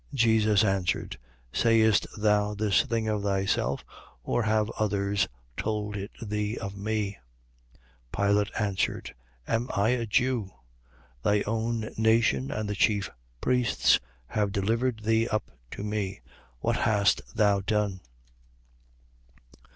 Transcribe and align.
18:34. 0.15 0.15
Jesus 0.15 0.63
answered: 0.63 1.17
Sayest 1.53 2.07
thou 2.17 2.55
this 2.55 2.81
thing 2.81 3.07
of 3.07 3.21
thyself, 3.21 3.85
or 4.23 4.41
have 4.41 4.71
others 4.71 5.27
told 5.55 5.95
it 5.95 6.09
thee 6.19 6.57
of 6.57 6.75
me? 6.75 7.19
18:35. 8.11 8.27
Pilate 8.27 8.51
answered: 8.59 9.13
Am 9.47 9.69
I 9.75 9.89
a 9.89 10.07
Jew? 10.07 10.49
Thy 11.21 11.43
own 11.43 11.91
nation 11.99 12.49
and 12.49 12.67
the 12.67 12.73
chief 12.73 13.11
priests 13.41 13.99
have 14.29 14.51
delivered 14.51 15.01
thee 15.03 15.27
up 15.27 15.51
to 15.69 15.83
me. 15.83 16.21
What 16.61 16.77
hast 16.77 17.21
thou 17.35 17.59
done? 17.61 17.99